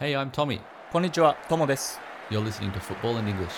[0.00, 0.58] Hey, I'm Tommy.
[0.90, 2.00] こんにちは、ともです。
[2.30, 3.50] You're listening to Football in English.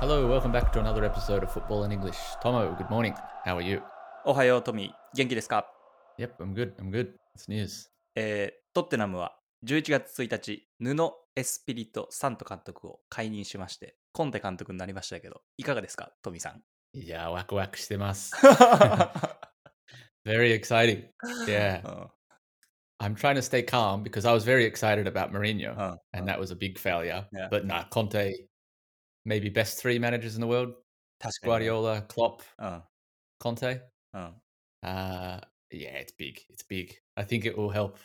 [0.00, 2.18] Hello, welcome back to another episode of Football in English.
[2.42, 3.14] Tomo, good morning.
[3.46, 3.80] How are you?
[4.26, 5.16] おはよう、トミー。
[5.16, 5.66] 元気ですか
[6.18, 6.76] Yep, I'm good.
[6.76, 7.23] I'm good.
[8.16, 16.62] えー、トッテナムは11月1日、ヌノ・エスピリト・サント監督を解任しまして、コンテ監督になりましたけど、いかがですか、トミーさん。
[16.94, 18.32] Yeah, wack wack してます。
[20.24, 21.08] Very exciting.
[21.46, 21.82] Yeah.
[21.86, 22.10] うん
[23.00, 26.38] I'm trying to stay calm because I was very excited about Mourinho, うん and that
[26.38, 27.26] was a big failure.
[27.32, 27.48] Yeah.
[27.50, 28.32] But nah, Conte,
[29.24, 30.74] maybe best three managers in the world:
[31.42, 32.82] Guardiola, Klopp, うん。
[33.40, 33.82] Conte.
[34.12, 34.40] うん。
[34.82, 36.38] Uh, yeah, it's big.
[36.48, 37.03] It's big.
[37.15, 37.97] I think it will help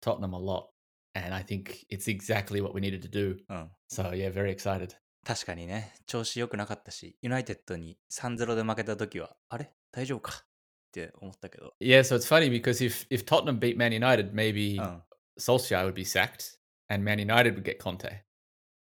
[0.00, 0.68] Tottenham a lot,
[1.14, 3.38] and I think it's exactly what we needed to do.
[3.48, 3.70] うん。
[3.88, 4.96] So yeah, very excited.
[5.24, 10.46] 確かにね、調子良くなかったし、ユナイテッドに3-0で負けた時は、あれ大丈夫かっ
[10.92, 11.74] て思ったけど。
[11.80, 15.02] Yeah, so it's funny because if if Tottenham beat Man United, maybe うん。
[15.38, 18.22] Solskjaer would be sacked, and Man United would get Conte.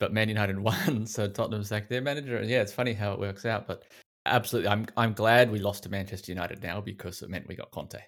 [0.01, 2.39] But Man United won, so Tottenham sacked their manager.
[2.39, 3.67] And yeah, it's funny how it works out.
[3.69, 3.85] But
[4.25, 7.71] absolutely, I'm I'm glad we lost to Manchester United now because it meant we got
[7.71, 8.01] Conte.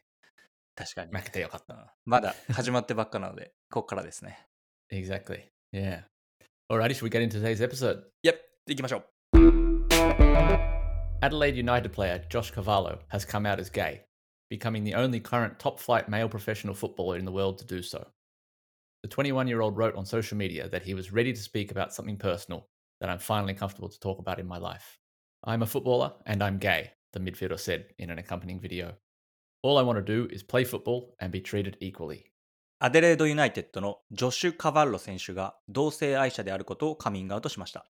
[0.77, 1.13] 確かに。
[1.13, 1.75] 負けてよかった。
[1.75, 4.47] うんまだ始まってばっかなので、ここからですね。
[4.91, 5.45] Exactly.
[5.73, 6.03] Yeah.
[6.71, 8.03] Alrighty, should we get into today's episode?
[8.23, 8.35] いや、
[8.67, 9.13] 行きましょう。
[11.23, 14.03] Adelaide United player Josh Cavallo has come out as gay,
[14.51, 18.07] becoming the only current top flight male professional footballer in the world to do so.
[19.03, 21.93] The 21 year old wrote on social media that he was ready to speak about
[21.93, 22.69] something personal
[23.01, 24.99] that I'm finally comfortable to talk about in my life.
[25.45, 28.95] I'm a footballer and I'm gay, the midfielder said in an accompanying video.
[29.64, 32.26] All I want to do is play football and be treated equally.
[32.80, 37.88] アデレードユナイテッドのジョシュ・カバッロ選手が同性愛者であることをカミングアウトしました。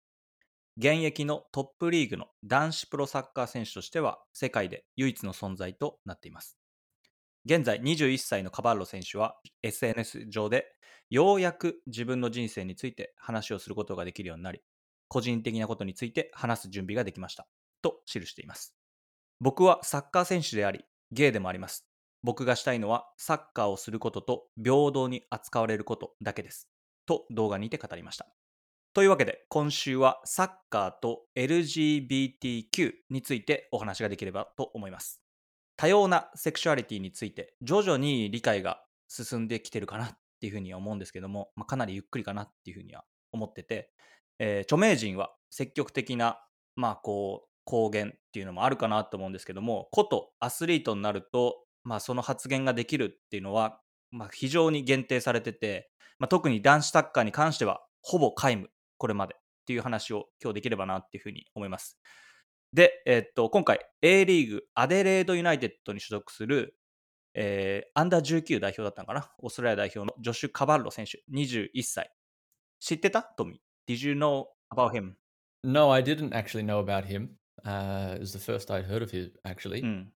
[0.77, 6.57] 現役のトップリーグの男子プロサッカー選手としては世界で唯一の存在となっています。
[7.45, 10.65] 現在21歳のカバッロ選手は SNS 上で
[11.11, 14.61] ようやく自分の人生について話をすることができるようになり、
[15.09, 17.47] 個人的なことについて話す準備ができました。
[17.81, 18.73] と記しています。
[19.41, 21.85] 僕はサッカー選手であり、ゲイでもあります。
[22.23, 26.69] 僕がしたいのはサッカーをすることと平等に扱われることだけです。
[27.05, 28.27] と動画にて語りました。
[28.93, 35.21] というわけで今週はサッカーと LGBTQ についてお話ができればと思います。
[35.77, 43.91] 多様なセクシュアリティについて徐々に理解が進んできてるかなっていうふうには思うんですけども、まあ、かなりゆっくりかなっていうふうには思ってて、
[44.39, 46.39] えー著名人は積極的な、
[46.75, 53.79] まあこう、公言っていうのもあるかなと思うんですけども、ことアスリートになると、まあその発言ができるっていうのは、
[54.11, 55.89] まあ非常に限定されてて、
[56.19, 61.99] まあ特に男子サッカーに関しては、ほぼ皆無、これまでっていう話を今日できればなっていうふうに思います。
[62.73, 66.77] で、えーっと、今回 A リーグアデレードユナイテッドに所属する、
[67.33, 69.31] えーアンダー19代表だったのかな？
[69.39, 72.11] オーストラリア代表のジョシュ・カバッロ選手、21歳。
[72.79, 73.23] 知ってた？
[73.23, 75.13] トミー ?Did you know about him?
[75.63, 77.29] No, I didn't actually know about him.
[77.63, 79.81] Uh, it was the first I'd heard of him, actually.
[79.83, 80.13] うん。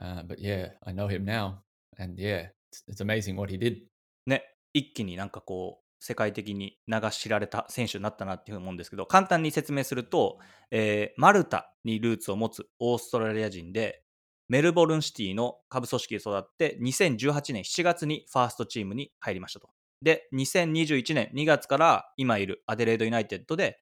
[0.00, 1.56] Uh, but yeah, I know him now.
[1.98, 3.82] And yeah, it's, it's amazing what he did.
[4.26, 4.42] ね、
[4.72, 10.38] 一気になんかこう、世界的に名が知られた選手になったなっていうふうに思うんですけど、簡単に説明すると、
[10.70, 14.02] えーマルタにルーツを持つオーストラリア人で、
[14.48, 19.68] メルボルンシティの下部組織で育って、2018年7月にファーストチームに入りましたと。
[20.00, 23.78] で、2021年2月から今いるアデレードユナイテッドで、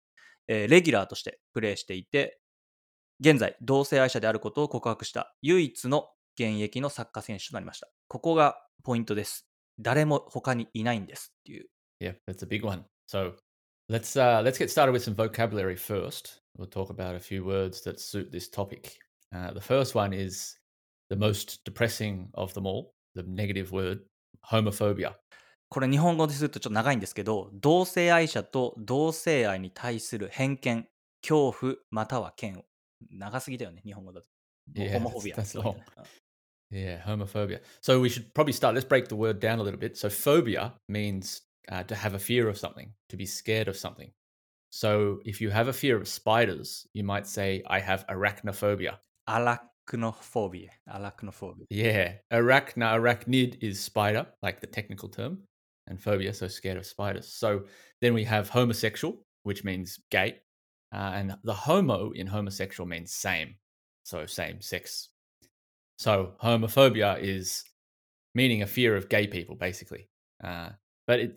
[0.48, 2.40] えーレギュラーとしてプレーしていて、
[3.20, 7.88] 現在、同性愛者であることを告白した唯一の現役のサッカー選手となりました。
[8.08, 9.48] ここがポイントです。
[9.80, 11.66] 誰も他にいないんですっていう。
[12.00, 12.84] Yeah, that's a big one.
[13.08, 13.32] So
[13.88, 16.42] let's uh, let's get started with some vocabulary first.
[16.58, 18.98] We'll talk about a few words that suit this topic.
[19.34, 20.58] Uh, the first one is
[21.08, 22.92] the most depressing of them all.
[23.14, 24.00] The negative word,
[24.50, 25.14] homophobia.
[25.68, 30.86] これ日本語でするとちょっと長いんですけど、同性愛者と同性愛に対する偏見、
[31.22, 32.64] 恐怖、または嫌悪。
[33.09, 34.27] 長すぎだよね、日本語だと。
[34.73, 35.85] Yeah, ホモフォビア that's- that's そうだね
[36.71, 37.61] Yeah, homophobia.
[37.81, 38.75] So we should probably start.
[38.75, 39.97] Let's break the word down a little bit.
[39.97, 44.09] So phobia means uh, to have a fear of something, to be scared of something.
[44.71, 50.95] So if you have a fear of spiders, you might say, "I have arachnophobia." アラクノフォビア。
[50.95, 55.39] アラクノフォビ Yeah, arachna arachnid is spider, like the technical term,
[55.87, 57.27] and phobia, so scared of spiders.
[57.33, 57.65] So
[57.99, 60.41] then we have homosexual, which means gay,
[60.92, 63.54] uh, and the homo in homosexual means same,
[64.04, 65.08] so same sex.
[65.98, 67.64] So homophobia is
[68.34, 70.08] meaning a fear of gay people, basically.
[70.42, 70.70] Uh,
[71.06, 71.36] but it,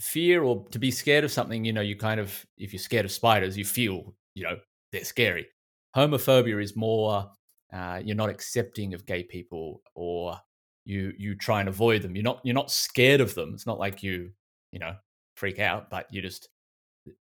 [0.00, 3.04] fear or to be scared of something, you know, you kind of, if you're scared
[3.04, 4.56] of spiders, you feel, you know,
[4.92, 5.46] they're scary.
[5.94, 7.30] Homophobia is more,
[7.72, 10.38] uh, you're not accepting of gay people or
[10.88, 12.16] you you try and avoid them.
[12.16, 13.52] You're not you're not scared of them.
[13.52, 14.30] It's not like you
[14.72, 14.94] you know
[15.36, 16.48] freak out, but you just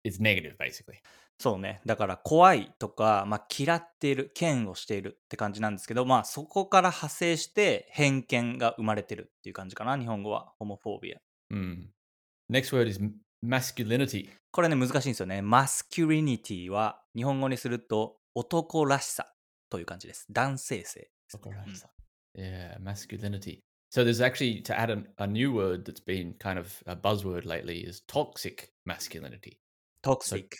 [0.02, 0.98] it's negative basically.
[1.40, 1.80] そうね。
[1.86, 10.52] だから怖いとか、まあ、嫌っている、嫌悪しているって感じなんですけど、まあそこから派生して偏見が生まれてるっていう感じかな、日本語は。
[10.58, 11.18] ホモフォービア。
[11.50, 11.86] Mm.
[12.52, 13.00] Next word is
[13.42, 14.28] masculinity.
[14.52, 15.40] これね、難しいんですよね。
[15.40, 19.32] マスキュリニティは日本語にすると男らしさ
[19.70, 20.26] という感じです。
[20.30, 21.74] 男性性ですね、うん
[22.38, 23.60] Yeah, masculinity.
[23.90, 27.44] So there's actually to add an, a new word that's been kind of a buzzword
[27.44, 29.58] lately is toxic masculinity.
[30.04, 30.14] So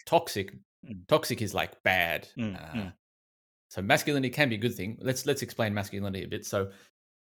[0.06, 0.52] toxic.
[0.88, 1.06] Mm.
[1.08, 2.28] Toxic is like bad.
[2.38, 2.56] Mm.
[2.56, 2.92] Uh, mm.
[3.70, 4.98] so masculinity can be a good thing.
[5.00, 6.46] Let's let's explain masculinity a bit.
[6.46, 6.70] So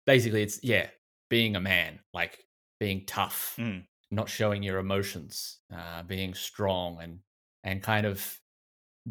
[0.05, 0.87] basically, it's yeah,
[1.29, 2.39] being a man, like
[2.79, 3.83] being tough, mm.
[4.11, 7.19] not showing your emotions, uh, being strong, and
[7.63, 8.39] and kind of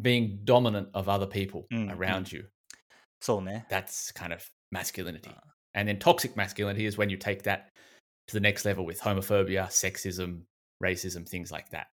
[0.01, 2.45] being dominant of other people mm, around you.
[3.21, 5.29] So that's kind of masculinity.
[5.29, 5.49] Uh.
[5.73, 7.71] And then toxic masculinity is when you take that
[8.27, 10.41] to the next level with homophobia, sexism,
[10.83, 11.87] racism, things like that.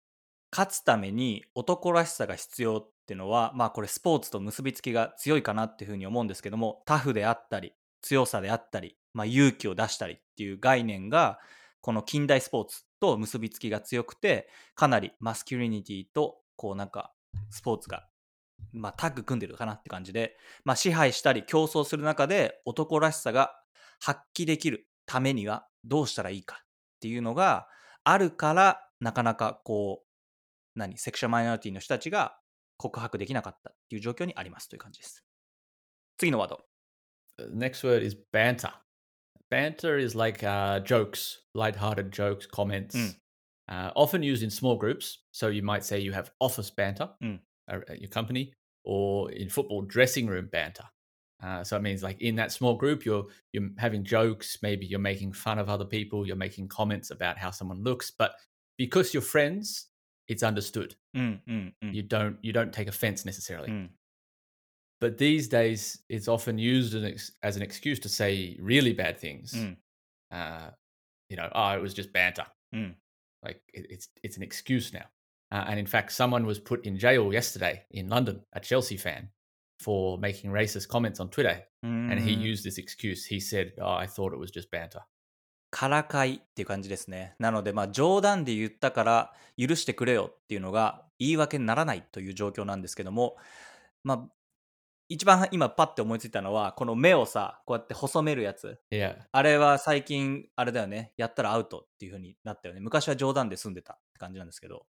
[0.53, 7.73] 勝つために男らしさが必要っていうのは、まあこれスポーツと結びつきが強いかなっていうふうに思うんですけども、タフであったり、
[8.03, 11.39] 強さであったり、まあ勇気を出したりっていう概念が、
[11.81, 17.13] この近代スポーツと結びつきが強くて、かなりマスキュリニティと、こうなんか、
[17.51, 18.07] スポーツが、
[18.73, 23.53] まあタッグ組んでるかなって感じで、まあ支配したり競争する中で男らしさが
[24.01, 26.67] 発揮できるためにはどうしたらいいかっ
[27.01, 27.69] ていうのが
[28.05, 30.12] あるから、なかなかこう、
[30.76, 32.38] 何セクシュアルマイノリティの人たちが
[32.78, 35.24] 告白できなかったっていう状況にありますという感じです。
[36.18, 36.66] 次のワード。
[37.38, 38.72] The next word is banter.
[39.50, 43.16] Banter is like uh, jokes, light-hearted jokes, comments, Mm.
[43.70, 45.20] uh, often used in small groups.
[45.32, 47.40] So you might say you have office banter Mm.
[47.72, 50.86] uh, at your company, or in football, dressing room banter.
[51.42, 54.58] Uh, so it means like in that small group, you're you're having jokes.
[54.64, 56.26] Maybe you're making fun of other people.
[56.26, 58.32] You're making comments about how someone looks, but
[58.78, 59.90] because you're friends,
[60.33, 60.97] it's understood.
[61.17, 61.95] Mm, mm, mm.
[61.95, 63.69] You don't you don't take offense necessarily.
[63.69, 63.89] Mm.
[65.01, 66.95] But these days, it's often used
[67.43, 69.53] as an, excuse to say really bad things.
[69.53, 69.77] Mm.
[70.31, 70.71] Uh,
[71.29, 72.47] you know, oh, it was just banter.
[72.75, 72.95] Mm.
[73.45, 75.05] Like it, it's it's an excuse now.
[75.51, 79.29] Uh, and in fact, someone was put in jail yesterday in London, a Chelsea fan,
[79.81, 81.63] for making racist comments on Twitter.
[81.83, 83.27] And he used this excuse.
[83.27, 85.01] He said, oh, I thought it was just banter.
[85.73, 87.35] からかいっていう感じですね。
[87.39, 93.37] なので、まあ、冗談で言ったから許してくれよっていうのが言い訳にならないという状況なんですけども、
[94.05, 94.33] まあ、
[95.09, 98.79] 一番今パッて思いついたのは、この目をさ、こうやって細めるやつ。
[99.33, 102.81] あれは最近、あれだよね、やったらアウトっていう風になったよね。
[102.81, 104.85] 昔は冗談で済んでたって感じなんですけど。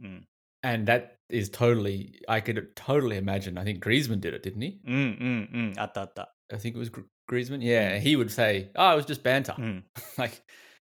[0.00, 0.28] うん。
[0.62, 2.20] And that is totally.
[2.28, 3.58] I could totally imagine.
[3.58, 4.78] I think Griezmann did it, didn't he?
[4.86, 5.80] うんうんうん。
[5.80, 6.34] あったあった。
[6.50, 7.60] I think it was Gr- Griezmann.
[7.62, 9.84] Yeah, he would say, "Oh, it was just banter." うん。
[10.16, 10.42] like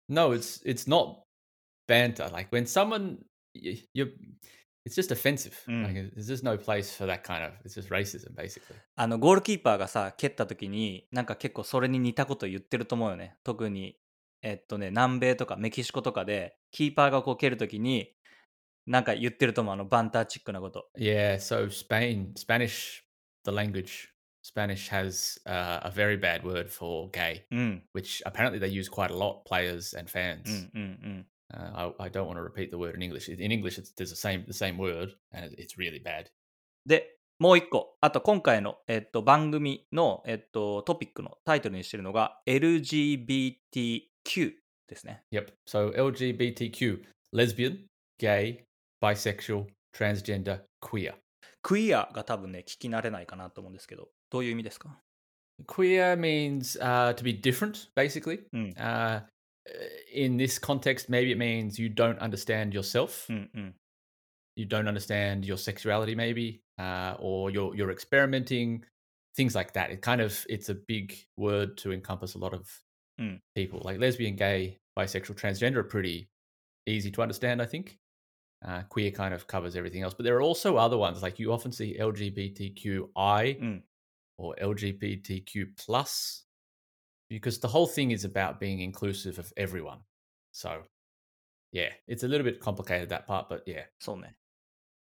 [0.09, 1.23] no it's it's not
[1.87, 3.19] banter like when someone
[3.55, 4.11] y- you're
[4.87, 5.83] it's just offensive Mm.
[5.85, 13.37] like there's just no place for that kind of it's just racism basically あの、ゴールキーパーがさ、蹴った時に、なんか結構それに似たこと言ってると思うよね。
[13.45, 13.97] 特に、
[14.43, 18.13] えっとね、南米とかメキシコとかで、キーパーがこう蹴る時に、
[18.87, 20.89] なんか言ってると思う、あの、バンターチックなこと。
[20.99, 23.03] yeah so spain spanish
[23.45, 24.09] the language
[24.48, 29.12] spanish has uh, a very bad word for gay うん、 which apparently they use quite
[29.12, 31.28] a lot players and う fans ん、うん、うん。
[31.54, 34.10] uh, I, I don't want to repeat the word in english in english it's, there's
[34.10, 36.28] the same the same word and it- it's really bad
[36.86, 37.98] で、もう一個。
[38.02, 44.54] あと、今回の、えっと、番組の、えっと、トピックのタイトルにしてるのが、LGBTQ
[44.88, 45.24] ですね。
[45.32, 45.48] Yep.
[45.68, 47.04] So LGBTQ,
[47.34, 47.80] lesbian,
[48.20, 48.64] gay,
[49.02, 49.66] bisexual,
[49.96, 51.14] transgender, queer.
[51.62, 54.98] クイアが多分ね、聞き慣れないかなと思うんですけど、 どういう意味ですか
[55.68, 58.44] Queer means uh, to be different, basically.
[58.54, 59.22] うん、 Uh,
[60.14, 63.32] in this context, maybe it means you don't understand yourself.
[63.32, 63.76] うん、うん。
[64.56, 68.84] You don't understand your sexuality, maybe, uh, or you're you're experimenting,
[69.36, 69.90] things like that.
[69.92, 72.84] It kind of it's a big word to encompass a lot of
[73.20, 73.40] Mm.
[73.56, 73.80] people.
[73.84, 76.28] Like lesbian, gay, bisexual, transgender are pretty
[76.88, 78.00] easy to understand, I think.
[78.66, 81.22] Uh, queer kind of covers everything else, but there are also other ones.
[81.22, 83.84] Like you often see LGBTQI うん、
[84.39, 86.47] Or LGBTQ plus,
[87.29, 89.99] because the whole thing is about being inclusive of everyone.
[90.53, 90.85] So,
[91.73, 94.37] yeah, it's a little bit complicated that part, but yeah, そうね。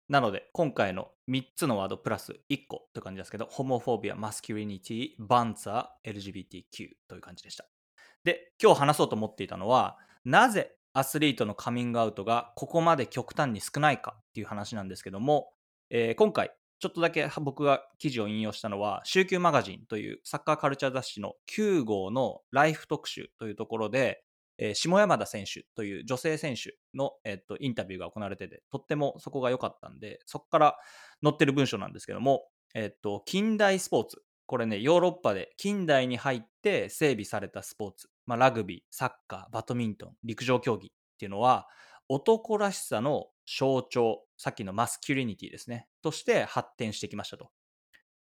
[0.09, 7.67] なので、今回の3つのワードプラス1個という感じですけど、ホモフォービア、マスキュリニティ、バンツァー、LGBTQ という感じでした。
[8.25, 15.53] で、今日話そうと思っていたのは、なぜアスリートのカミングアウトがここまで極端に少ないかっていう話なんですけども、
[15.91, 24.23] えー今回、ちょっとだけ僕が記事を引用したのは、週休マガジンというサッカーカルチャー雑誌の9号のライフ特集というところで、
[24.59, 30.77] えー下山田選手という女性選手の、えっとインタビューが行われてて、とってもそこが良かったんで、そこから
[31.23, 32.45] 載ってる文章なんですけども、
[32.75, 41.69] えっと近代スポーツ、これね、ヨーロッパで近代に入って整備されたスポーツ、まあ、ラグビー、サッカー、バドミントン、陸上競技っていうのは、
[42.09, 47.51] 男らしさの象徴、さっきのマスキュリニティですね、として発展してきましたと。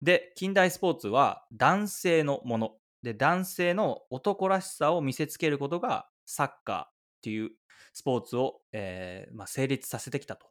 [0.02, 2.76] で、近代スポーツは男性のもの。
[3.02, 6.88] で、男性の男らしさを見せつけることがサッカーっ
[7.22, 7.50] ていう
[7.94, 10.46] スポーツを、えーまあ、成立させてきたと。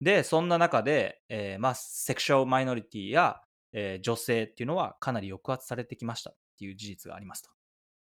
[0.00, 3.40] で、そんな中で、えーまあ、セクシュアルマイノリティや、
[3.72, 7.50] えー女性っていうのはかなり抑圧されてきましたっていう事実がありますと。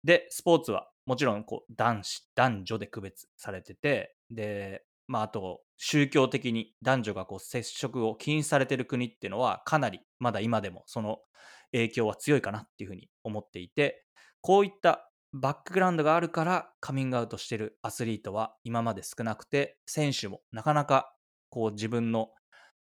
[0.04, 11.18] で、スポーツはもちろんこう男子、男女で区別されてて、で、まあ、あと宗教的に男女がこう接触を禁止されてる国っていうのはかなりまだ今でもその
[11.72, 14.06] 影響は強いかなっていうふうに思っていて、
[14.42, 21.16] こういったバックグラウンドがあるからカミングアウトしてるアスリートは今まで少なくて、選手もなかなか
[21.50, 22.30] こう自分の、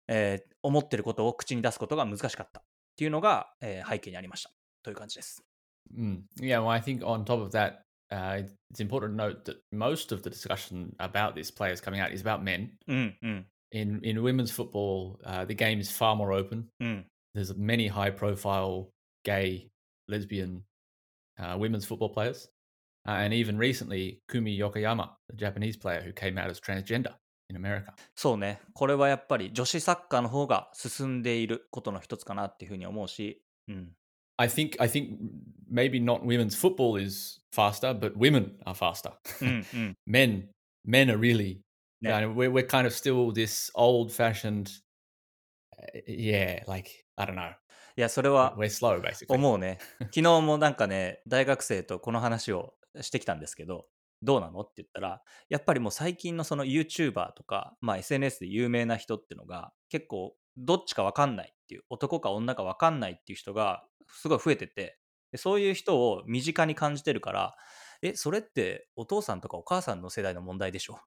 [0.08, 2.64] えー思ってることを口に出すことが難しかったっ
[2.98, 4.52] ていうのが、えー背景にありました
[4.84, 5.44] という感じです。
[5.98, 6.22] Mm.
[6.40, 7.85] Yeah, well, I think on top of that,
[8.15, 12.13] uh, it's important to note that most of the discussion about these players coming out
[12.13, 12.71] is about men.
[12.89, 13.47] うんうん。
[13.73, 16.65] In in women's football, uh, the game is far more open.
[16.81, 17.07] うん。
[17.35, 18.91] There's many high-profile
[19.25, 19.71] gay,
[20.09, 20.63] lesbian
[21.39, 22.49] uh, women's football players,
[23.07, 27.15] uh, and even recently, Kumi Yokoyama, the Japanese player who came out as transgender
[27.49, 27.95] in America.
[28.17, 28.61] そうね。
[28.75, 33.93] これはやっぱり女子サッカーの方が進んでいることの一つかなっていうふうに思うし、うん。
[34.38, 35.20] I think I think
[35.70, 39.14] maybe not women's football is faster, but women are faster.
[39.42, 39.98] うんうん。
[40.08, 40.50] men
[40.86, 41.62] men are really
[42.02, 42.20] Yeah.
[42.20, 42.28] yeah.
[42.28, 44.70] we're, we're kind of still this old-fashioned
[45.80, 47.54] uh, yeah like i don't know
[47.98, 48.58] いや、それは
[49.30, 49.78] 思うね。
[50.00, 53.86] 昨日もなんかね、大学生とこの話をしてきたんですけど、
[54.22, 64.98] どうなのって言ったら、やっぱりもう最近のその YouTuber とか、まあ、SNS で有名な人ってのが、結構どっちかわかんないっていう、男か女かわかんないっていう人がすごい増えてて、
[65.32, 67.56] でそういう人を身近に感じてるから、
[68.02, 71.00] え、それってお父さんとかお母さんの世代の問題でしょ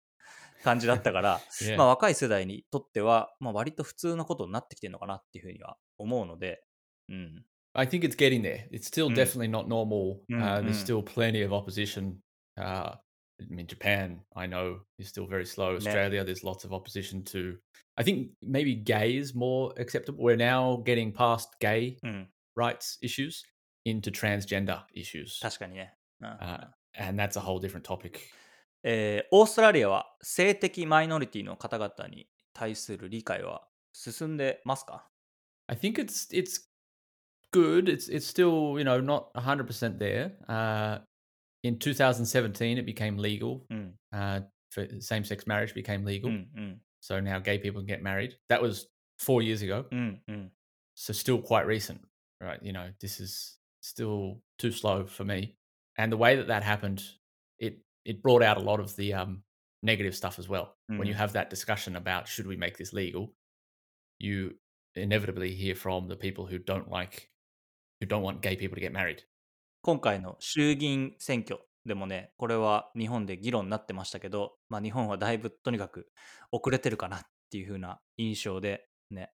[0.64, 1.76] 感じだったから、Yeah.
[1.76, 6.62] まあ若い世代にとっては、まあ割と普通のことになってきてるのかなっていうふうには思うので、
[7.08, 7.44] うん。
[7.74, 9.14] i think it's getting there it's still Mm.
[9.14, 10.84] definitely not normal Mm, uh, there's mm.
[10.84, 12.16] still plenty of opposition
[12.56, 12.96] uh,
[13.40, 17.58] i mean japan i know is still very slow australia there's lots of opposition to
[17.96, 22.28] i think maybe gay is more acceptable we're now getting past gay うん。
[22.57, 23.43] rights issues
[23.85, 25.95] into transgender issues 確かにね。
[26.21, 28.19] うんうん uh, and that's a whole different topic
[28.83, 35.07] えーオーストラリアは性的マイノリティの方々に対する理解は進んでますか
[35.67, 36.67] I think it's it's
[37.51, 37.87] good.
[37.87, 40.33] It's it's still you know not hundred percent there.
[40.47, 40.99] Uh,
[41.63, 43.61] in 2017, it became legal.
[43.69, 43.95] うん。
[44.11, 46.29] Uh, for same-sex marriage became う legal.
[46.29, 46.81] んうん。
[47.01, 48.37] So now gay people can get married.
[48.49, 49.85] That was four years ago.
[49.91, 50.51] うんうん。
[50.95, 51.99] So still quite recent,
[52.41, 52.61] right?
[52.63, 55.57] You know, this is still too slow for me.
[55.97, 57.03] And the way that that happened,
[57.59, 59.43] it it brought out a lot of the um,
[59.81, 60.77] negative stuff as well.
[60.95, 61.17] When you Mm.
[61.17, 63.33] have that discussion about should we make this legal,
[64.19, 64.59] you
[64.95, 67.31] inevitably hear from the people who don't like,
[67.99, 69.23] who don't want gay people to get married.
[69.81, 76.09] 今回の衆議院選挙でもね、これは日本で議論になってましたけど、まあ日本はだいぶとにかく
[76.51, 79.31] 遅れてるかなっていう風な印象でね。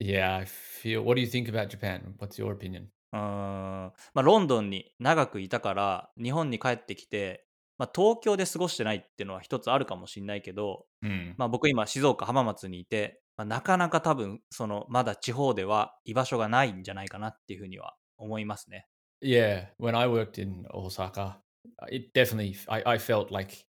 [0.00, 1.02] Yeah, I feel.
[1.02, 2.14] What do you think about Japan?
[2.18, 2.88] What's your opinion?
[3.12, 7.44] うーんまあ、ロンドンに長くいたから日本に帰ってきて、
[7.78, 11.34] まあ、東京で過ごしてないっていうのは一つあるかもしれないけど、Hmm.
[11.36, 18.86] まあ、僕今静岡浜松にいて、まあ、なかなか多分そのまだ地方では居場所がないんじゃないかなっていうふうには思いますね。
[19.22, 21.40] Yeah, when I worked in Osaka,
[21.90, 23.66] it definitely I, I felt like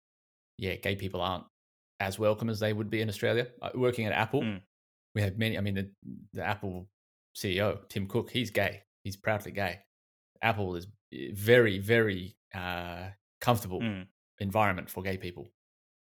[0.59, 1.45] yeah, gay people aren't
[1.99, 3.49] as welcome as they would be in Australia.
[3.61, 4.61] Uh, working at Apple, Mm.
[5.16, 5.58] we have many.
[5.58, 5.90] I mean, the
[6.34, 6.88] the Apple
[7.36, 8.84] CEO Tim Cook, he's gay.
[9.04, 9.80] He's proudly gay.
[10.42, 13.10] Apple is eh, very very uh,
[13.40, 14.08] comfortable うん、
[14.40, 15.48] environment for gay people.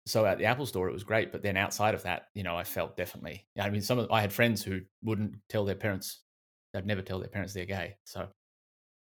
[0.05, 2.57] So at the Apple store, it was great, but then outside of that, you know,
[2.57, 3.45] I felt definitely.
[3.57, 6.19] I mean, some of I had friends who wouldn't tell their parents.
[6.73, 7.95] They'd never tell their parents they're gay.
[8.03, 8.27] So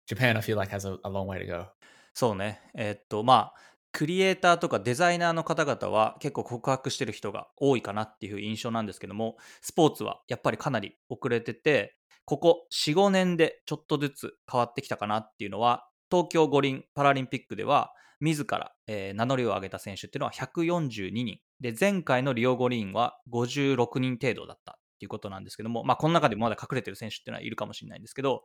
[0.08, 1.66] Japan, I feel like has a, a long way to go.
[2.14, 2.60] そうね。
[2.74, 3.54] えーっとまあ
[3.93, 11.95] クリエイターとかデザイナーの方々は結構告白してる人が多いかなっていう印象なんですけどもスポーツはやっぱりかなり遅れてて
[12.25, 21.39] ここ45年でちょっとずつ変わってきたかなっていうのは東京五輪パラリンピックでは、自ら、えー名乗りを上げた選手っていうのは142人。
[21.59, 28.43] で、前回のリオ五輪は56人程度だったっていうことなんですけども、まあ、この中でもまだ隠れてる選手っていうのはいるかもしれないんですけど、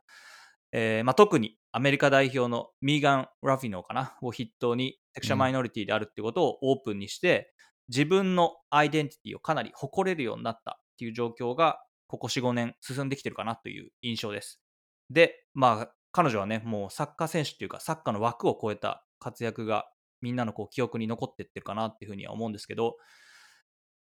[0.73, 7.53] えーまあ、特にアメリカ代表のミーガン・ラフィノかなを筆頭にセクシャルマイノリティであるってことをオープンにして、
[7.89, 14.61] 自分のアイデンティティをかなり誇れるようになったっていう状況がここ4、5年進んできてるかなという印象です。
[15.11, 19.87] で、まあ、彼女はね、もうサッカー選手っていうか、サッカーの枠を超えた活躍が
[20.21, 22.97] みんなのこう記憶に残ってってるかなっていうふうには思うんですけど、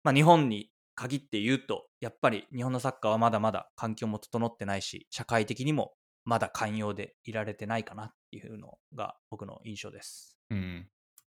[0.04, 5.92] まあ、日本に限って言うと、やっぱり日本のサッカーはまだまだ環境も整ってないし、社会的にも
[6.27, 10.38] まだ寛容でいられてないかなっていうのが僕の印象です。
[10.51, 10.83] Mm.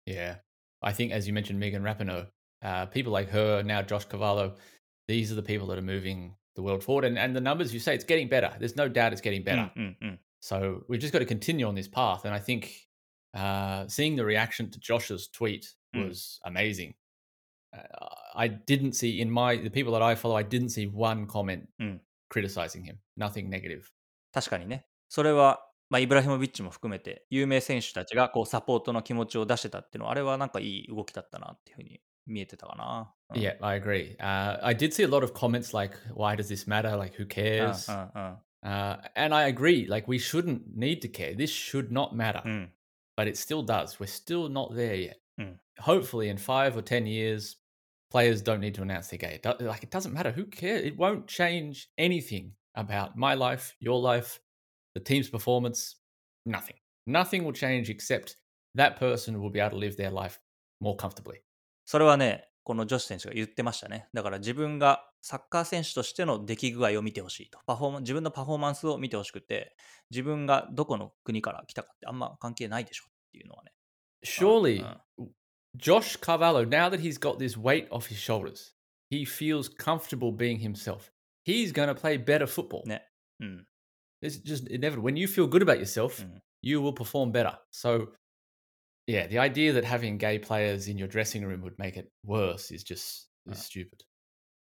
[0.06, 0.38] Yeah.
[0.82, 2.26] I think, as you mentioned, Megan Rapinoe,
[2.62, 4.54] uh, people like her, now Josh Cavallo,
[5.08, 7.04] these are the people that are moving the world forward.
[7.04, 8.52] And, and the numbers you say, it's getting better.
[8.58, 9.70] There's no doubt it's getting うん better.
[9.76, 10.20] うんうん。
[10.40, 12.24] So we've just got to continue on this path.
[12.24, 12.68] And I think
[13.34, 16.08] uh, seeing the reaction to Josh's tweet Mm.
[16.08, 16.94] was amazing.
[17.76, 17.80] Uh,
[18.34, 21.68] I didn't see in my the people that I follow, I didn't see one comment
[21.80, 22.00] Mm.
[22.30, 22.98] criticizing him.
[23.16, 23.90] Nothing negative.
[24.33, 24.85] 確かにね。
[25.09, 33.13] それは、まあ、イブラヒモビッチも含めて、有名選手たちがこうサポートの気持ちを出してたっていうのは、あれはなんかいい動きだったなっていうふうに見えてたかな。
[33.29, 34.15] うん Yeah, I agree.
[34.19, 36.95] Uh, I did see a lot of comments like, "Why does this matter?
[36.97, 38.37] Like, who うん cares?" うん。
[38.63, 39.87] Uh, and I agree.
[39.87, 41.35] Like, we shouldn't need to care.
[41.35, 42.41] This should not matter.
[42.45, 42.73] うんうん。
[43.17, 43.99] but it still does.
[43.99, 45.17] We're still not there yet.
[45.39, 45.57] Mm.
[45.79, 47.57] Hopefully, in five or ten years,
[48.09, 49.39] players don't need to announce they're gay.
[49.59, 50.31] Like it doesn't matter.
[50.31, 50.83] Who cares?
[50.85, 54.39] It won't change anything about my life, your life,
[54.95, 55.97] the team's performance.
[56.45, 56.75] Nothing.
[57.05, 58.37] Nothing will change except
[58.75, 60.39] that person will be able to live their life
[60.81, 61.41] more comfortably.
[61.85, 64.07] それはね、この女子選手が言ってましたね。
[64.13, 67.59] だから自分がサッカー選手としての出来具合を見てほしいと。
[67.65, 69.75] パフォーマン自分のパフォーマンスを見てほしくて、
[70.11, 73.71] 自分がどこの国から来たかってあんま関係ないでしょっていうのはね。
[74.23, 74.97] Surely, uh.
[75.77, 78.73] Josh Carvalho, now that he's got this weight off his shoulders,
[79.09, 81.11] he feels comfortable being himself.
[81.47, 82.85] He's going to play better football.
[82.85, 83.07] ね。
[83.39, 83.67] うん。
[84.21, 85.01] It's just inevitable.
[85.03, 86.39] When you feel good about yourself, Mm.
[86.61, 87.57] you will perform better.
[87.71, 88.07] So,
[89.07, 92.73] yeah, the idea that having gay players in your dressing room would make it worse
[92.73, 93.55] is just is Uh.
[93.55, 94.05] stupid.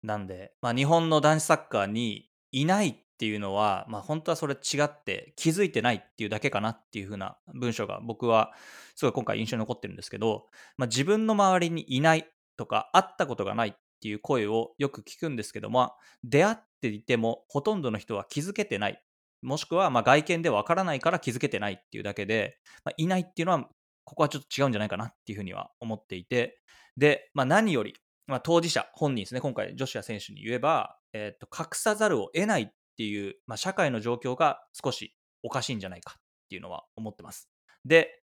[0.01, 8.53] なんで、まあ、日本の男子サッカーにいないっていうのは、まあ、本当はそれ違って気づいてないっていうだけかなっていう風な文章が僕は
[8.95, 15.93] すごい今回印象に残ってるんですけど、まあ、自分の周りにいないとか会ったことがないっっていう声をよく聞くんですけども
[16.25, 19.01] 出会っていてもほとんどの人は気づけてない
[19.41, 23.69] もしくはま外見でわからないから気づけてないっていうだけで、まあ、いないっていうのは
[24.03, 26.59] ここはちょっと違うんじゃないかなっていうふうには思っていて
[26.97, 27.95] で、まあ、何より
[28.27, 35.13] まあ、当事者本人ですね、今回、女子や選手に言えば、えーと、隠さざるを得ないっていう、まあ、社会の状況が少し
[35.43, 37.49] おかしいんじゃないかっていうのは思ってます。
[37.85, 38.21] で、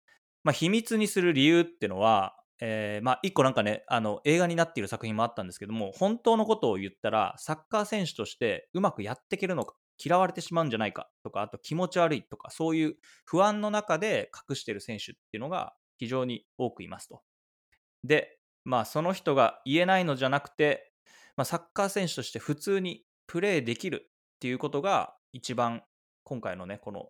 [0.43, 17.23] まあ、秘密にする理由ってのは、えーまあ、一個なんかね、あの映画になっている作品もあったんですけども、本当のことを言ったら、サッカー選手としてうまくやっていけるのか、嫌われてしまうんじゃないかとか、あと気持ち悪いとか、そういう不安の中で隠している選手っていうのが非常に多くいますと。
[18.05, 20.93] で、まあ、その人が言えないのじゃなくて、
[21.37, 25.83] まあ、サッカー選手として普通にプレーできるっていうことが一番
[26.23, 27.09] 今回のね、この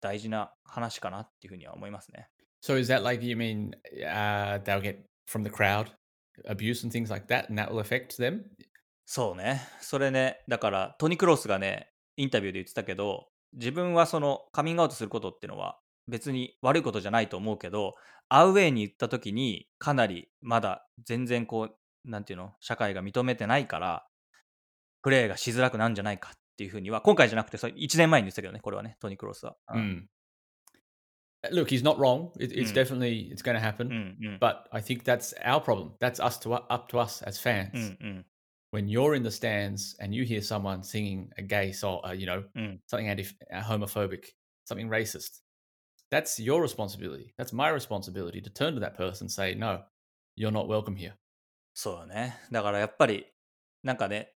[0.00, 2.28] 大事な話かなっていうふうには思いますね。
[2.64, 3.74] So is that like you mean
[4.08, 5.90] uh, they'll get from the crowd
[6.46, 8.44] abuse and things like that, and that will affect them?
[9.04, 9.60] そうね。
[9.82, 17.96] それね、だからトニ・クロスがね、インタビューで言ってたけど、自分はそのカミングアウトすることっていうのは別に悪いことじゃないと思うけど、
[18.30, 24.06] アウェイに行った時にかなりまだ全然こう、なんていうの、社会が認めてないから、
[25.02, 29.54] プレーがしづらくなるんじゃないかっていうふうには、今回じゃなくて、それ1年前に言ってたけどね、これはね、トニ・クロスは。
[29.74, 30.13] うん Mm.
[31.51, 32.31] Look, he's not wrong.
[32.37, 32.75] It, it's Mm.
[32.75, 33.87] definitely it's going to う happen.
[33.87, 35.93] んうん But I think that's our problem.
[35.99, 37.71] That's us to up to us as fans.
[37.73, 38.25] うんうん。
[38.71, 42.25] When you're in the stands and you hear someone singing a gay song, uh, you
[42.27, 42.79] know, Mm.
[42.87, 44.35] something anti uh, homophobic,
[44.65, 45.41] something racist,
[46.11, 47.33] that's your responsibility.
[47.37, 49.83] That's my responsibility to turn to that person and say, no,
[50.35, 51.13] you're not welcome here.
[51.73, 52.37] そうだね。
[52.51, 53.25] だからやっぱり、
[53.83, 54.33] なんかね、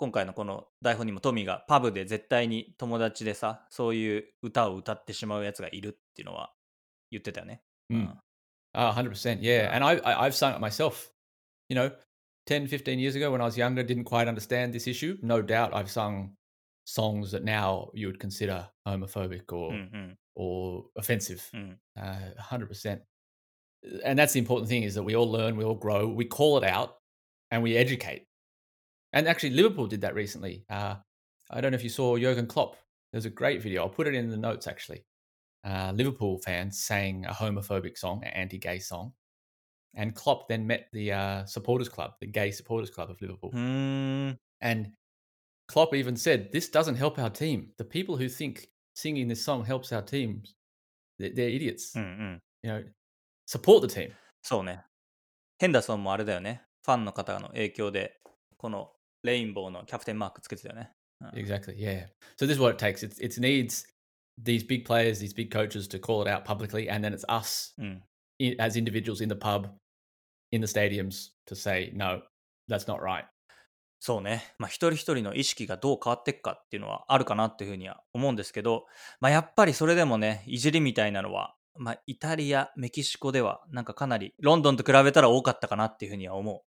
[0.00, 6.54] 今回のこの台本にもトミーがパブで絶対に友達でさ、そういう歌を歌ってしまうやつがいるっていうのは
[7.10, 7.60] 言ってたよね。
[7.92, 8.08] Mm.
[8.74, 9.40] Uh, 100%.
[9.42, 9.64] Yeah.
[9.64, 9.76] Yeah.
[9.76, 11.10] And I, I, I've sung it myself.
[11.68, 11.92] You know,
[12.46, 15.18] 10, 15 years ago when I was younger, didn't quite understand this issue.
[15.22, 16.30] No doubt I've sung
[16.86, 20.18] songs that now you would consider homophobic う or, んうん。
[20.34, 21.42] or offensive.
[21.52, 21.78] うん。
[21.94, 23.02] Uh, 100%.
[24.06, 26.56] And that's the important thing is that we all learn, we all grow, we call
[26.56, 27.00] it out
[27.50, 28.29] and we educate.
[29.13, 30.65] And actually, Liverpool did that recently.
[30.69, 30.95] Uh,
[31.49, 32.75] I don't know if you saw Jurgen Klopp.
[33.11, 33.83] There's a great video.
[33.83, 35.05] I'll put it in the notes actually.
[35.65, 39.13] uh, Liverpool fans sang a homophobic song, an anti-gay song,
[39.95, 44.39] and Klopp then met the uh, supporters club, the gay supporters club of Liverpool, うーん。
[44.61, 44.91] and
[45.67, 47.69] Klopp even said, "This doesn't help our team.
[47.77, 50.43] The people who think singing this song helps our team,
[51.19, 51.97] they're, they're idiots.
[51.97, 52.41] うんうん。
[52.61, 52.85] You know,
[53.47, 54.11] support the team."
[54.43, 54.83] そうね。
[55.57, 56.61] ヘンダーソンもあれだよね。
[56.83, 58.19] ファンの方の影響で、
[58.57, 58.91] この
[59.22, 60.92] レインボーのキャプテンマークつけてたよね。
[61.20, 61.76] うん Exactly.
[61.76, 62.06] Yeah.
[62.38, 63.02] So this is what it takes.
[63.06, 63.84] It's it needs
[64.42, 67.74] these big players, these big coaches to call it out publicly, and then it's us
[67.78, 68.02] うん。
[68.40, 69.68] i- as individuals in the pub,
[70.50, 72.22] in the stadiums, to say no,
[72.70, 73.26] that's not right.
[74.02, 74.54] そうね。
[74.58, 78.86] まあ、一人一人の意識がどう変わっていくかっていうのはあるかなっていうふうには思うんですけど、
[79.20, 86.62] まあ、やっぱりそれでもね、いじりみたいなのは、まあ、イタリア、メキシコでは、なんかかなり、ロンドンと比べたら多かったかなっていうふうには思う。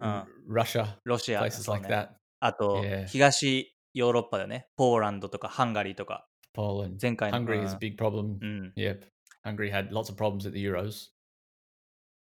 [0.00, 2.08] R- Russia, ロシア、 places そう like ね that,
[2.40, 3.06] あと、 Yeah.
[3.06, 4.68] 東ヨーロッパだよね。
[4.76, 7.38] ポーランドとかハンガリーとか、 Poland, 前回の。
[7.38, 8.22] Hungary is う a big problem.
[8.22, 8.72] んうん。
[8.76, 9.06] Yep.
[9.44, 11.10] Hungary had lots of problems at the Euros.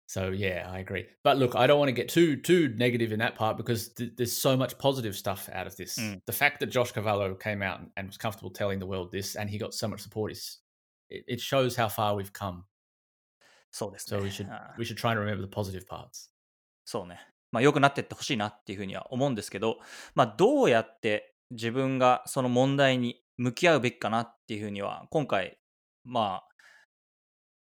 [0.10, 1.06] So yeah, I agree.
[1.24, 4.13] But look, I don't want to get too too negative in that part because th-
[4.15, 5.98] there's so much positive stuff out of this.
[6.00, 6.22] Mm.
[6.26, 9.36] The fact that Josh Cavallo came out and, and was comfortable telling the world this,
[9.36, 10.60] and he got so much support is
[11.10, 12.63] it, it shows how far we've come.
[13.72, 14.20] そうですね。
[14.20, 16.32] So we should ああ we should try and remember the positive parts.
[16.86, 17.20] そうね。
[17.53, 19.79] まあ、良くなっていってほしいなっていうふうには思うんですけど、
[20.15, 25.59] まあ、どうやって自分がその問題に向き合うべきかなっていうふうには、今回、
[26.05, 26.49] まあ、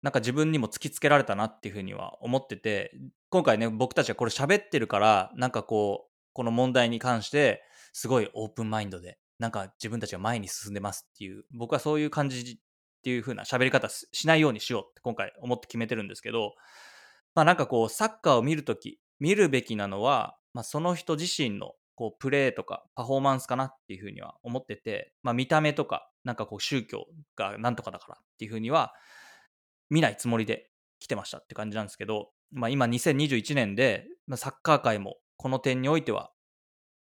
[0.02, 2.92] なんか自分にも突きつけられたなっていうふうには思ってて、
[3.30, 12.56] 今回ね、僕たちはこれ喋ってるから、なんかこう、この問題に関して、すごいオープンマインドで、なんか自分たちが前に進んでますっていう、僕はそういう感じっ
[13.02, 16.54] ていう風な喋り方しないようにしようって今回思って決めてるんですけど、
[17.34, 28.92] まあなんかこう、サッカーを見るとき、見るべきなのは、まあその人自身のこうプレーとかパフォーマンスかなっていうふうには思ってて、まあ見た目とか、なんかこう宗教がなんとかだからっていうふうには
[29.90, 36.30] 見ないつもりで来てましたって感じなんですけど、まあ今2021年で、サッカー界もこの点においては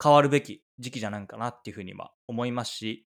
[0.01, 3.08] 変わるべき時期じゃないかなっていうふうには思いますし、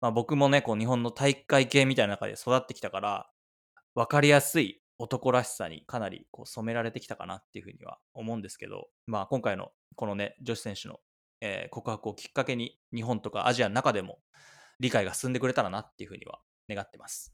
[0.00, 3.30] まあ僕もね、こう日本の体育会系みたいな中で育ってきたから、
[3.94, 11.00] 分かりやすい男らしさにかなりこう染められてきたかなっていうふうには思うんですけど、まあ今回のこのね、女子選手の、
[11.40, 14.18] えー告白をきっかけに日本とかアジアの中でも
[14.80, 17.32] 理解が進んでくれたらなっていうふうには願ってます。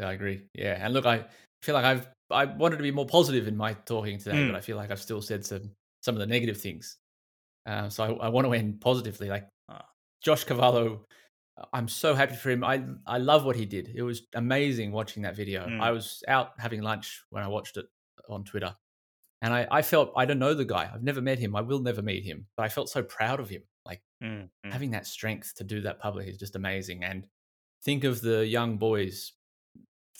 [0.00, 0.46] I agree.
[0.56, 1.26] Yeah, and look, I
[1.64, 4.52] feel like I've I wanted to be more positive in my talking today, Mm.
[4.52, 5.70] but I feel like I've still said some
[6.04, 6.98] some of the negative things.
[7.66, 9.28] Um, so I, I want to end positively.
[9.28, 9.84] Like Ah.
[10.24, 11.04] Josh Cavallo,
[11.56, 12.64] Uh, I'm so happy for him.
[12.64, 13.92] I I love what he did.
[13.94, 15.66] It was amazing watching that video.
[15.66, 15.80] Mm.
[15.80, 17.86] I was out having lunch when I watched it
[18.28, 18.74] on Twitter,
[19.40, 20.90] and I, I felt I don't know the guy.
[20.92, 21.56] I've never met him.
[21.56, 22.46] I will never meet him.
[22.56, 23.62] But I felt so proud of him.
[23.84, 24.48] Like mm.
[24.64, 24.72] mm.
[24.72, 27.04] having that strength to do that public is just amazing.
[27.04, 27.26] And
[27.84, 29.32] think of the young boys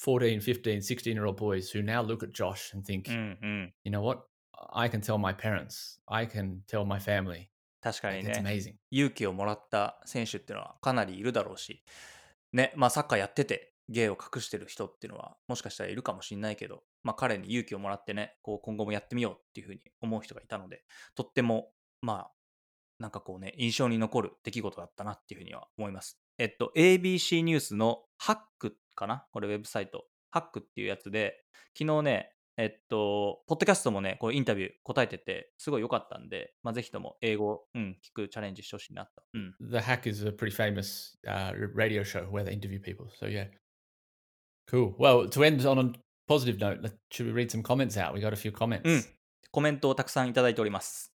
[0.02, 3.66] 14 15 16 year old boys who now look at josh and think mm-hmm.
[3.84, 4.22] you know what
[4.72, 7.50] i can tell my parents i can tell my family
[7.82, 8.74] 確かに it's ね、amazing.
[8.90, 11.82] 勇気をもらった選手っていうのはかなりいるだろうし、
[12.52, 20.84] ね、まあサッカーやってて芸を隠してる人っていうのはもしかしたらいるかもしれないけど、まあ彼に勇気をもらってね、こう今後もやってみようっていうふうに思う人がいたので、
[21.16, 22.32] とっても、まあ、
[23.00, 26.20] なんかこうね、印象に残る出来事だったなっていうふうには思います。
[26.38, 29.26] えっと、ABC ニュースのハックかな？
[29.32, 30.04] これウェブサイト。
[30.30, 31.44] ハックっていうやつで、
[31.76, 39.22] 昨日ね、えっと、ポッドキャストもね、こうインタビュー答えてて、すごい良かったんで、まあ、ぜひとも英語、うん、聞くチャレンジしてほしいなと。
[39.32, 39.54] うん。
[39.60, 43.06] The Hack is a pretty famous uh, radio show where they interview people.
[43.18, 43.48] So, yeah.
[44.70, 44.94] Cool.
[44.98, 45.92] Well, to end on a
[46.28, 48.12] positive note, should we read some comments out?
[48.14, 48.82] We got a few comments.
[48.84, 49.04] うん。
[49.50, 51.12] コメントをたくさんいただいております。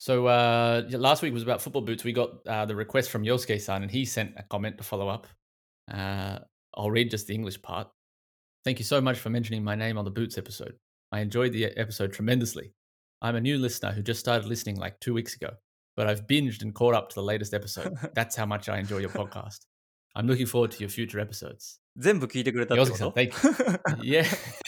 [0.00, 2.04] So uh, last week was about football boots.
[2.04, 5.26] We got uh, the request from Yosuke-san, and he sent a comment to follow up.
[5.92, 6.38] Uh,
[6.74, 7.88] I'll read just the English part.
[8.65, 10.75] Thank you so much for mentioning my name on the Boots episode.
[11.11, 12.73] I enjoyed the episode tremendously.
[13.21, 15.51] I'm a new listener who just started listening like two weeks ago,
[15.95, 17.93] but I've binged and caught up to the latest episode.
[18.15, 19.59] That's how much I enjoy your podcast.
[20.15, 21.79] I'm looking forward to your future episodes.
[21.97, 24.13] 全部聞いてくれたってこ Yosuke-san, と thank you.
[24.13, 24.25] Yeah,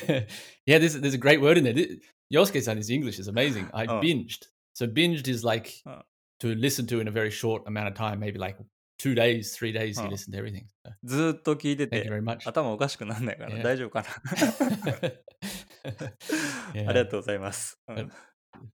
[0.68, 0.78] yeah.
[0.80, 1.74] There's there's a great word in there.
[1.74, 2.00] Thi-
[2.32, 3.68] Yosuke-san, his English is amazing.
[3.74, 4.00] I Oh.
[4.00, 4.46] binged.
[4.74, 6.02] So binged is like Oh.
[6.42, 8.58] to listen to in a very short amount of time, maybe like
[9.01, 9.99] two days, three days.
[10.01, 10.11] He Oh.
[10.11, 10.65] listened to everything.
[11.05, 12.09] ずーっと聞いて you て.
[12.45, 13.63] 頭おかしくなんないかな、Yeah.
[13.63, 14.09] 大丈夫かな.
[16.75, 17.79] ありがとうございます。
[17.89, 18.11] うん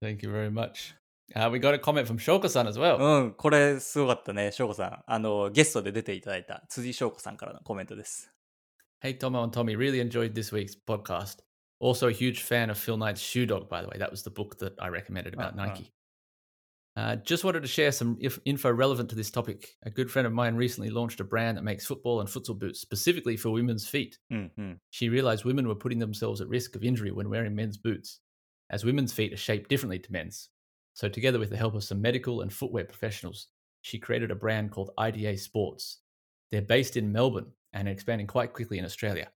[0.02, 0.94] Thank you very much.
[1.34, 2.96] Uh, we got a comment from Shoka-san as well.
[2.98, 5.02] うん、これすごかったね、翔子さん。
[5.06, 8.32] あの、ゲストで出ていただいた辻翔子さんからのコメントです。
[9.02, 11.40] Hey, Tomo and Tommy, really enjoyed this week's podcast.
[11.78, 13.98] Also, a huge fan of Phil Knight's Shoe Dog, by the way.
[13.98, 15.66] That was the book that I recommended about Uh-huh.
[15.66, 15.92] Nike.
[16.96, 19.76] Uh, just wanted to share some if, info relevant to this topic.
[19.82, 22.80] A good friend of mine recently launched a brand that makes football and futsal boots
[22.80, 24.18] specifically for women's feet.
[24.32, 24.72] Mm-hmm.
[24.90, 28.20] She realized women were putting themselves at risk of injury when wearing men's boots,
[28.70, 30.48] as women's feet are shaped differently to men's.
[30.94, 33.48] So, together with the help of some medical and footwear professionals,
[33.82, 35.98] she created a brand called IDA Sports.
[36.50, 39.28] They're based in Melbourne and expanding quite quickly in Australia.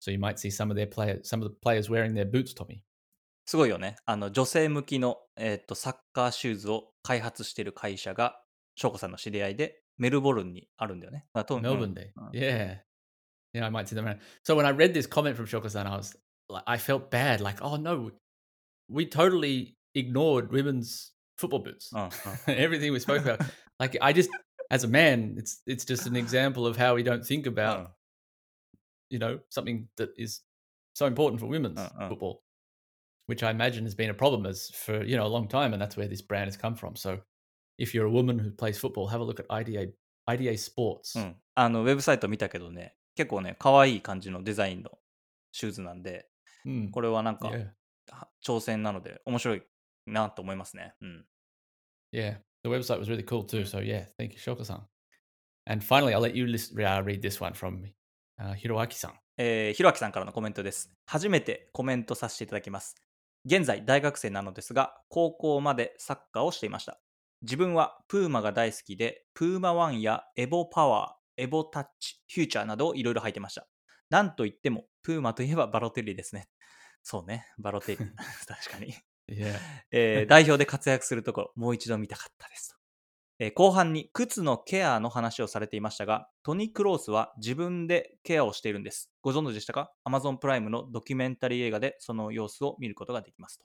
[0.00, 2.52] So you might see some of their players, some of the players wearing their boots,
[2.52, 2.82] Tommy.
[3.46, 3.96] すごいよね。
[4.06, 8.40] あの、女性向きの、えっと、サッカーシューズを開発している会社が、
[8.74, 11.26] 翔子さんの知り合いで、メルボルンにあるんだよね。
[11.34, 11.94] Melbourne
[12.32, 12.78] Yeah.
[13.52, 14.18] Yeah, I might see them around.
[14.42, 16.16] So when I read this comment from Shokosan, I was
[16.48, 17.40] like, I felt bad.
[17.40, 18.10] Like, oh no,
[18.88, 21.92] we totally ignored women's football boots.
[22.48, 23.42] Everything we spoke about.
[23.78, 24.30] Like, I just,
[24.70, 27.90] as a man, it's it's just an example of how we don't think うん about,
[29.10, 30.42] you know, something that is
[30.94, 32.08] so important for women's Uh, uh.
[32.08, 32.42] football,
[33.26, 35.80] which I imagine has been a problem as for you know a long time, and
[35.80, 36.96] that's where this brand has come from.
[36.96, 37.20] So,
[37.78, 39.92] if you're a woman who plays football, have a look at IDA
[40.26, 41.18] IDA Sports.
[41.18, 41.36] うん。
[41.54, 44.90] あの、ウェブサイト見たけどね、結構ね、可愛い感じのデザインの
[45.52, 46.28] シューズなんで、
[46.66, 46.90] Mm.
[46.90, 47.52] これはなんか、
[48.44, 49.62] 挑戦なので、面白い
[50.06, 50.94] なと思いますね。
[51.00, 51.26] うん。
[52.12, 53.64] Yeah, the website was really cool too.
[53.64, 54.82] So yeah, thank you, Shoka-san.
[55.66, 57.84] And finally, I'll let you list, uh, read this one from
[58.40, 59.12] uh, Hiroaki-san.
[59.36, 60.90] えー、ひろあきさんからのコメントです。
[61.06, 62.94] 初めてコメントさせていただきます。
[63.46, 67.00] 現在大学生なのですが、高校までサッカーをしていました。
[67.42, 73.68] 自分はプーマが大好きで、プーマ1やエボパワー、エボタッチ、フューチャーなどをいろいろ履いてました。
[74.08, 76.48] なんといっても、プーマといえばバロテリですね。
[77.02, 77.98] そうね、バロテリ。
[78.46, 78.94] 確かに。
[79.90, 82.76] えー代表で活躍するところ、もう一度見たかったですと。
[83.44, 89.10] えー後半に靴のケアの話をされていましたが、トニー・クロースは自分でケアをしているんです。
[89.20, 93.64] ご存知でしたか ?Amazon プライムのドキュメンタリー映画でその様子を見ることができますと。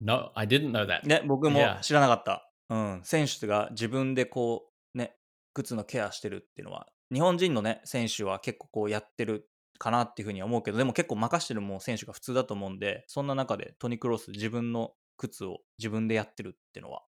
[0.00, 1.06] no, I didn't know that.
[1.06, 2.50] ね、僕も.知らなかった。
[2.70, 5.16] うん、選手が自分でこう、ね、
[5.52, 9.48] 靴のケアしてるっていうのは、日本人のね、選手は結構こうやってる
[9.78, 17.02] かなっていうふうには思うけど、でも結構任してるもう選手が普通だと思うんで、そんな中でトニー・クロース自分の靴を自分でやってるっていうのは、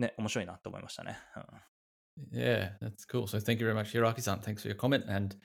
[0.00, 1.18] ね、面白いなと思いましたね。
[1.36, 1.44] うん
[2.32, 3.26] Yeah, that's cool.
[3.26, 4.40] So thank you very much, Hiroaki-san.
[4.40, 5.36] Thanks for your comment and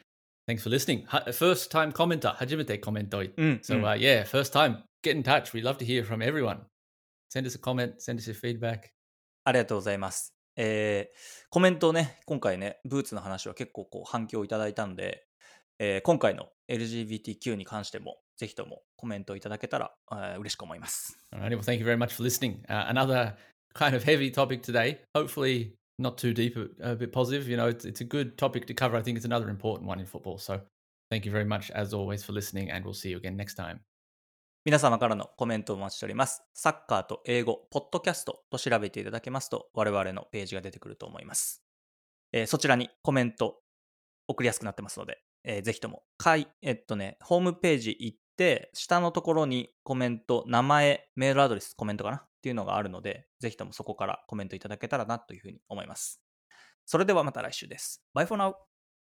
[0.46, 1.06] thanks for listening.
[1.32, 3.34] First time commenter, hajimete kommentoi.
[3.38, 4.80] うん、So うん uh, yeah, first time.
[5.02, 5.54] Get in touch.
[5.54, 6.64] We'd love to hear from everyone.
[7.34, 7.94] Send us a comment.
[8.00, 8.90] Send us your feedback.
[9.46, 10.34] ありがとうございます。
[10.58, 15.26] えーコメントをね、今回ね、ブーツの話は結構こう反響いただいたので、
[15.80, 21.18] えー今回の LGBTQ に関しても、ぜひともコメントいただけたら、えー嬉しく思います。
[21.32, 22.66] Alrighty, well, thank you very much for listening.
[22.68, 23.34] Uh, another
[23.76, 25.00] kind of heavy topic today.
[25.14, 27.48] Hopefully, not too deep, a, bit positive.
[27.48, 28.98] You know, it's, it's a good topic to cover.
[28.98, 30.38] I think it's another important one in football.
[30.38, 30.62] So,
[31.12, 33.82] thank you very much, as always, for listening, and we'll see you again next time.
[34.66, 36.42] 皆様からのコメントをお待ちしております。
[36.56, 41.64] サッカーと英語、ポッドキャストと調べていただけますと、我々のページが出てくると思います。
[42.34, 43.60] えーそちらにコメント
[44.28, 56.22] 送りやすくなってますので、えーぜひとも、かい、えっとね、ホームページ行って、下のところにコメント、名前、メールアドレス、コメントかなっていうのがあるので、ぜひともそこからコメントいただけたらなというふうに思います。
[56.86, 58.06] それではまた来週です。
[58.14, 58.75] Bye for now!